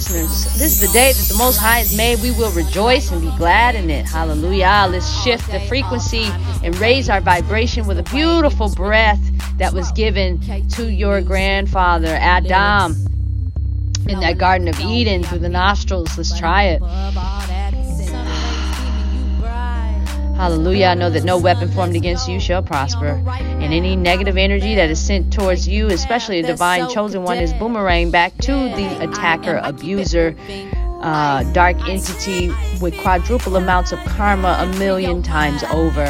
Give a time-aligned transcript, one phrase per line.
[0.00, 0.44] Listeners.
[0.58, 2.22] This is the day that the Most High has made.
[2.22, 4.06] We will rejoice and be glad in it.
[4.06, 4.88] Hallelujah.
[4.90, 6.24] Let's shift the frequency
[6.64, 9.20] and raise our vibration with a beautiful breath
[9.58, 10.40] that was given
[10.70, 12.92] to your grandfather, Adam,
[14.08, 16.16] in that Garden of Eden through the nostrils.
[16.16, 16.80] Let's try it.
[20.40, 20.86] Hallelujah.
[20.86, 23.22] I know that no weapon formed against you shall prosper.
[23.28, 27.52] And any negative energy that is sent towards you, especially a divine chosen one, is
[27.52, 30.34] boomerang back to the attacker, abuser,
[31.02, 32.48] uh, dark entity
[32.80, 36.06] with quadruple amounts of karma a million times over.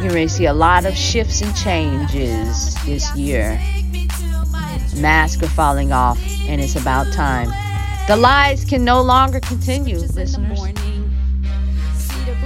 [0.00, 3.60] You're going to see a lot of shifts and changes this year.
[4.98, 7.48] Masks are falling off, and it's about time.
[8.06, 10.60] The lies can no longer continue, listeners.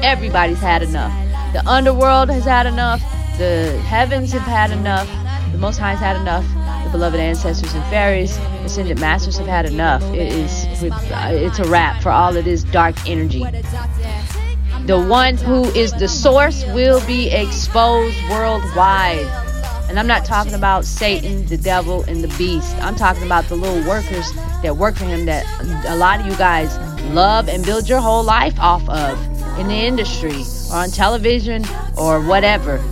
[0.04, 1.12] Everybody's had enough.
[1.54, 3.00] The underworld has had enough.
[3.38, 5.08] The heavens have had enough.
[5.50, 6.44] The Most High has had enough.
[6.84, 10.02] The beloved ancestors and fairies, ascended masters have had enough.
[10.12, 13.46] It is, it's a wrap for all of this dark energy.
[14.84, 19.26] The one who is the source will be exposed worldwide.
[19.88, 22.76] And I'm not talking about Satan, the devil, and the beast.
[22.82, 24.30] I'm talking about the little workers
[24.62, 25.46] that work for him that
[25.88, 26.76] a lot of you guys
[27.14, 31.64] love and build your whole life off of in the industry or on television
[31.96, 32.82] or whatever.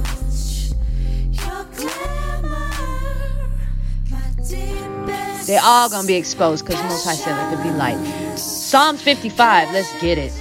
[5.46, 7.98] They're all gonna be exposed because Most High said be light.
[8.38, 10.32] Psalms 55, let's get it.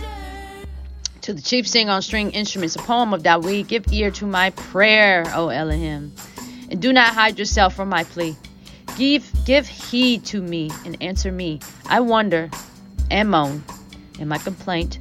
[1.22, 4.52] To the chief singer on string instruments, a poem of Dawid, give ear to my
[4.52, 6.14] prayer, O Elohim,
[6.70, 8.36] and do not hide yourself from my plea.
[8.98, 11.60] Give, give heed to me and answer me.
[11.88, 12.50] I wonder
[13.10, 13.64] and moan
[14.20, 15.00] in my complaint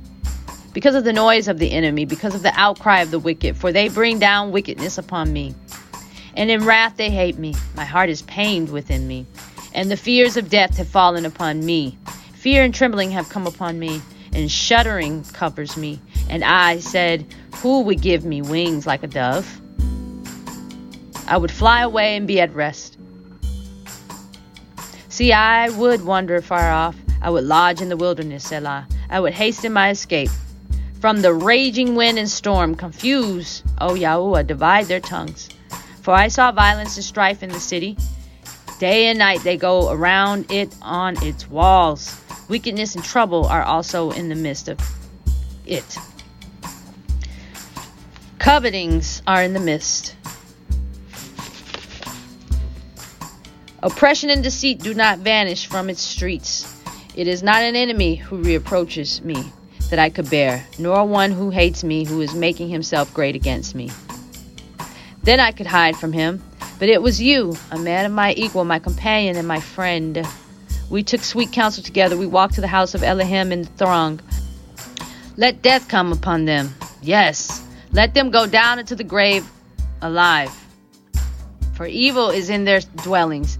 [0.72, 3.72] because of the noise of the enemy, because of the outcry of the wicked, for
[3.72, 5.54] they bring down wickedness upon me.
[6.34, 7.54] And in wrath they hate me.
[7.74, 9.26] My heart is pained within me,
[9.74, 11.98] and the fears of death have fallen upon me.
[12.34, 14.00] Fear and trembling have come upon me,
[14.32, 16.00] and shuddering covers me.
[16.28, 17.26] And I said,
[17.56, 19.60] Who would give me wings like a dove?
[21.26, 22.96] I would fly away and be at rest.
[25.08, 26.96] See, I would wander far off.
[27.20, 28.88] I would lodge in the wilderness, Selah.
[29.10, 30.30] I would hasten my escape.
[31.00, 35.48] From the raging wind and storm, confuse, O oh, Yahuwah, divide their tongues.
[36.02, 37.96] For I saw violence and strife in the city.
[38.78, 42.20] Day and night they go around it on its walls.
[42.50, 44.78] Wickedness and trouble are also in the midst of
[45.64, 45.96] it.
[48.38, 50.16] Covetings are in the midst.
[53.82, 56.76] Oppression and deceit do not vanish from its streets.
[57.16, 59.50] It is not an enemy who reproaches me
[59.90, 63.74] that I could bear, nor one who hates me, who is making himself great against
[63.74, 63.90] me.
[65.22, 66.42] Then I could hide from him,
[66.78, 70.26] but it was you, a man of my equal, my companion, and my friend.
[70.88, 72.16] We took sweet counsel together.
[72.16, 74.20] We walked to the house of Elohim in the throng.
[75.36, 76.74] Let death come upon them.
[77.02, 79.46] Yes, let them go down into the grave
[80.02, 80.50] alive.
[81.74, 83.58] For evil is in their dwellings,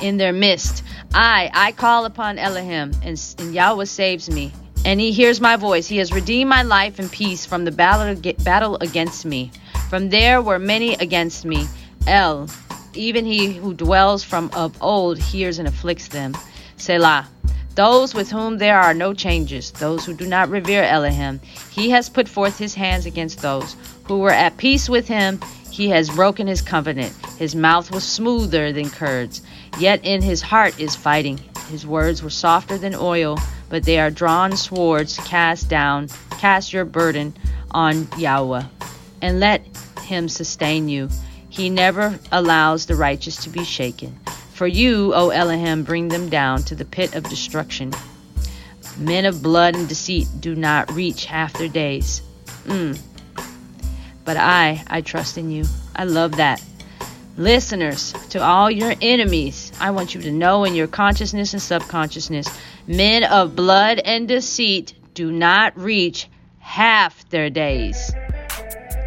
[0.00, 0.82] in their midst.
[1.12, 4.52] I, I call upon Elohim, and, and Yahweh saves me
[4.86, 5.88] and he hears my voice.
[5.88, 9.50] He has redeemed my life in peace from the battle against me.
[9.90, 11.66] From there were many against me.
[12.06, 12.48] El,
[12.94, 16.36] even he who dwells from of old, hears and afflicts them.
[16.76, 17.26] Selah.
[17.74, 21.40] Those with whom there are no changes, those who do not revere Elohim,
[21.72, 23.74] he has put forth his hands against those
[24.04, 25.40] who were at peace with him.
[25.68, 27.12] He has broken his covenant.
[27.38, 29.42] His mouth was smoother than curds,
[29.80, 31.40] yet in his heart is fighting.
[31.68, 33.36] His words were softer than oil
[33.68, 36.08] but they are drawn swords cast down.
[36.38, 37.34] Cast your burden
[37.70, 38.64] on Yahweh,
[39.22, 39.64] and let
[40.02, 41.08] him sustain you.
[41.48, 44.18] He never allows the righteous to be shaken.
[44.52, 47.92] For you, O Elohim, bring them down to the pit of destruction.
[48.98, 52.22] Men of blood and deceit do not reach half their days.
[52.64, 52.98] Mm.
[54.24, 55.64] But I, I trust in you.
[55.94, 56.62] I love that.
[57.36, 62.48] Listeners, to all your enemies, I want you to know in your consciousness and subconsciousness
[62.88, 66.28] Men of blood and deceit do not reach
[66.60, 68.12] half their days.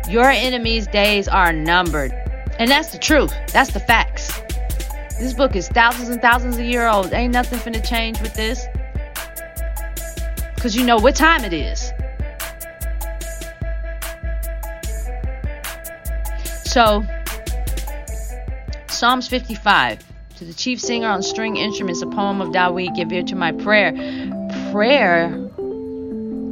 [0.10, 2.12] Your enemies' days are numbered.
[2.60, 3.34] And that's the truth.
[3.54, 4.38] That's the facts.
[5.18, 7.14] This book is thousands and thousands of years old.
[7.14, 8.66] Ain't nothing finna change with this.
[10.56, 11.94] Because you know what time it is.
[16.66, 17.06] So,
[18.88, 20.09] Psalms 55
[20.40, 23.52] to the chief singer on string instruments, a poem of Dawid, give ear to my
[23.52, 23.92] prayer.
[24.72, 25.26] Prayer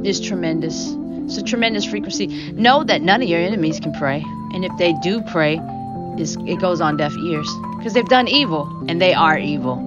[0.04, 0.94] is tremendous.
[1.24, 2.28] It's a tremendous frequency.
[2.52, 4.26] Know that none of your enemies can pray.
[4.54, 5.62] And if they do pray,
[6.18, 7.50] it goes on deaf ears.
[7.78, 9.78] Because they've done evil, and they are evil.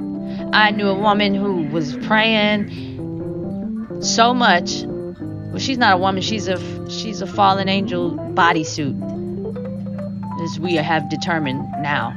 [0.55, 2.70] I knew a woman who was praying
[4.00, 4.82] so much.
[4.82, 6.23] Well, she's not a woman.
[6.23, 6.56] She's a
[6.88, 8.96] she's a fallen angel bodysuit,
[10.43, 12.17] as we have determined now.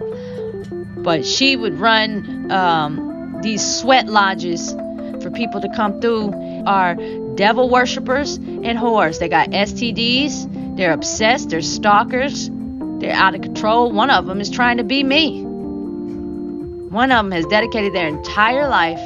[1.04, 4.72] But she would run um, these sweat lodges
[5.22, 6.34] for people to come through.
[6.66, 6.96] Are
[7.36, 9.20] devil worshippers and whores.
[9.20, 10.78] They got STDs.
[10.78, 11.50] They're obsessed.
[11.50, 12.50] They're stalkers.
[13.00, 13.92] They're out of control.
[13.92, 15.44] One of them is trying to be me.
[15.44, 19.00] One of them has dedicated their entire life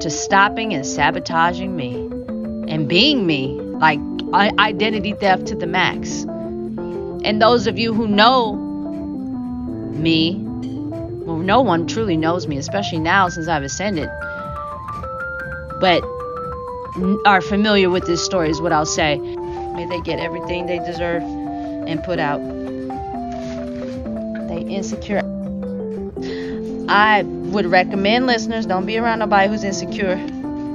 [0.00, 1.94] to stopping and sabotaging me
[2.70, 3.98] and being me, like
[4.32, 6.22] identity theft to the max.
[6.22, 8.54] And those of you who know
[9.94, 10.45] me,
[11.26, 14.08] well, no one truly knows me, especially now since I've ascended,
[15.80, 16.04] but
[17.26, 19.18] are familiar with this story, is what I'll say.
[19.18, 22.38] May they get everything they deserve and put out.
[24.48, 25.20] They insecure.
[26.88, 30.16] I would recommend listeners don't be around nobody who's insecure.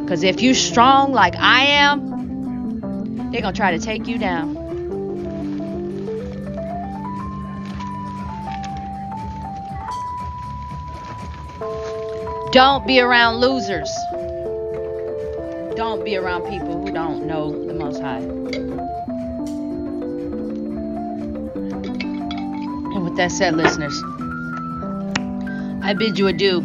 [0.02, 4.61] Because if you're strong like I am, they're to try to take you down.
[12.52, 13.90] Don't be around losers.
[15.78, 18.18] Don't be around people who don't know the Most High.
[22.94, 23.98] And with that said, listeners,
[25.82, 26.60] I bid you adieu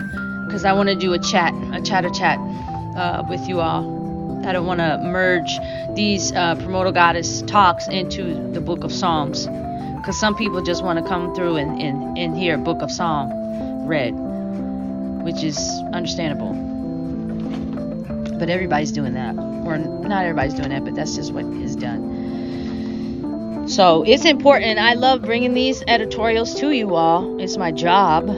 [0.46, 2.40] because I want to do a chat, a chatter chat
[2.96, 4.42] uh, with you all.
[4.44, 5.56] I don't want to merge
[5.94, 10.98] these uh, Primordial Goddess talks into the Book of Psalms because some people just want
[10.98, 14.14] to come through and, and, and hear Book of Psalm read,
[15.26, 15.58] which is
[15.92, 16.52] understandable.
[18.38, 19.34] But everybody's doing that.
[19.66, 23.66] Or not everybody's doing that, but that's just what is done.
[23.68, 24.78] So it's important.
[24.78, 27.40] I love bringing these editorials to you all.
[27.40, 28.28] It's my job.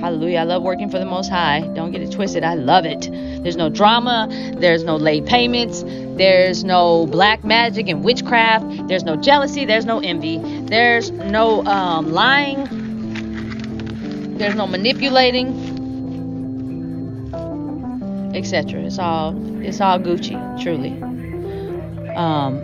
[0.00, 0.38] Hallelujah.
[0.38, 1.60] I love working for the Most High.
[1.74, 2.42] Don't get it twisted.
[2.42, 3.10] I love it.
[3.42, 4.26] There's no drama.
[4.56, 5.82] There's no late payments.
[5.84, 8.88] There's no black magic and witchcraft.
[8.88, 9.66] There's no jealousy.
[9.66, 10.38] There's no envy.
[10.38, 12.88] There's no um, lying.
[14.40, 15.69] There's no manipulating,
[18.34, 18.80] etc.
[18.82, 21.00] It's all it's all Gucci, truly.
[22.14, 22.58] Um,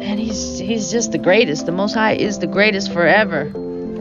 [0.00, 1.66] and he's he's just the greatest.
[1.66, 3.50] The Most High is the greatest forever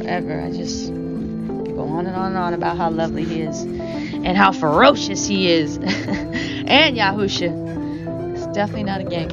[0.10, 0.42] forever.
[0.42, 4.52] I just go on and on and on about how lovely he is and how
[4.52, 5.78] ferocious he is.
[5.78, 8.34] and Yahusha.
[8.36, 9.30] It's definitely not a game.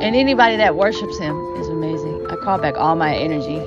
[0.00, 2.26] And anybody that worships him is amazing.
[2.30, 3.58] I call back all my energy.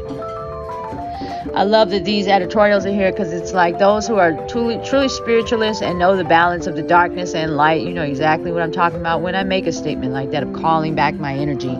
[1.53, 5.09] I love that these editorials are here because it's like those who are truly, truly
[5.09, 7.81] spiritualists and know the balance of the darkness and light.
[7.81, 10.53] You know exactly what I'm talking about when I make a statement like that of
[10.53, 11.75] calling back my energy.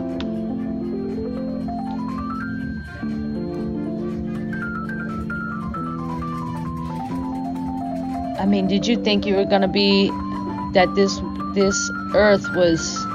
[8.38, 10.08] I mean, did you think you were to be
[10.74, 11.18] that this
[11.54, 13.06] this earth was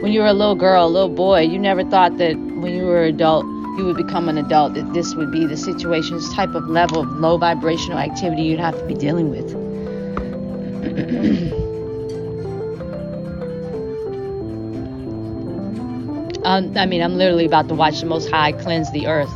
[0.00, 2.45] when you were a little girl, a little boy, you never thought that
[2.86, 3.44] were adult
[3.76, 7.18] you would become an adult that this would be the situations type of level of
[7.18, 9.44] low vibrational activity you'd have to be dealing with.
[16.44, 19.30] um, I mean, I'm literally about to watch the Most High cleanse the earth.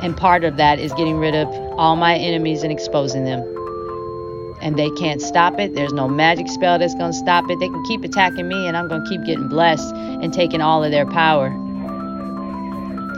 [0.00, 3.40] And part of that is getting rid of all my enemies and exposing them.
[4.60, 5.74] And they can't stop it.
[5.74, 7.58] There's no magic spell that's going to stop it.
[7.58, 10.84] They can keep attacking me, and I'm going to keep getting blessed and taking all
[10.84, 11.50] of their power.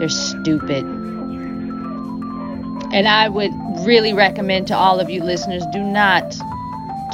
[0.02, 0.84] They're stupid.
[2.92, 3.52] And I would
[3.86, 6.24] really recommend to all of you listeners do not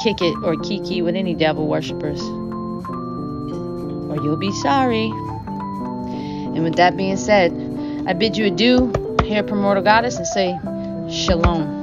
[0.01, 5.05] kick it or kiki with any devil worshippers, or you'll be sorry.
[5.05, 7.53] And with that being said,
[8.07, 8.91] I bid you adieu
[9.23, 10.57] here, Primordial Goddess, and say
[11.11, 11.78] shalom.